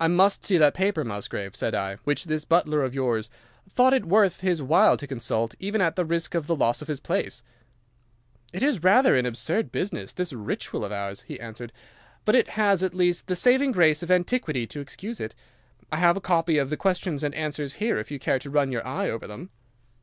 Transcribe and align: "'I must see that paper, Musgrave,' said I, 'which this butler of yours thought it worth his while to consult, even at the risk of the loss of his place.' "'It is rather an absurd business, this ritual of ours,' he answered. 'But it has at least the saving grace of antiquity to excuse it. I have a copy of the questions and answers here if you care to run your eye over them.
"'I 0.00 0.08
must 0.08 0.42
see 0.42 0.56
that 0.56 0.72
paper, 0.72 1.04
Musgrave,' 1.04 1.54
said 1.54 1.74
I, 1.74 1.96
'which 1.96 2.24
this 2.24 2.46
butler 2.46 2.82
of 2.82 2.94
yours 2.94 3.28
thought 3.68 3.92
it 3.92 4.06
worth 4.06 4.40
his 4.40 4.62
while 4.62 4.96
to 4.96 5.06
consult, 5.06 5.54
even 5.60 5.82
at 5.82 5.96
the 5.96 6.04
risk 6.06 6.34
of 6.34 6.46
the 6.46 6.56
loss 6.56 6.80
of 6.80 6.88
his 6.88 6.98
place.' 6.98 7.42
"'It 8.54 8.62
is 8.62 8.82
rather 8.82 9.14
an 9.14 9.26
absurd 9.26 9.70
business, 9.70 10.14
this 10.14 10.32
ritual 10.32 10.82
of 10.82 10.92
ours,' 10.92 11.26
he 11.28 11.38
answered. 11.38 11.74
'But 12.24 12.36
it 12.36 12.48
has 12.56 12.82
at 12.82 12.94
least 12.94 13.26
the 13.26 13.36
saving 13.36 13.72
grace 13.72 14.02
of 14.02 14.10
antiquity 14.10 14.66
to 14.68 14.80
excuse 14.80 15.20
it. 15.20 15.34
I 15.92 15.98
have 15.98 16.16
a 16.16 16.22
copy 16.22 16.56
of 16.56 16.70
the 16.70 16.78
questions 16.78 17.22
and 17.22 17.34
answers 17.34 17.74
here 17.74 17.98
if 17.98 18.10
you 18.10 18.18
care 18.18 18.38
to 18.38 18.48
run 18.48 18.72
your 18.72 18.86
eye 18.86 19.10
over 19.10 19.26
them. 19.26 19.50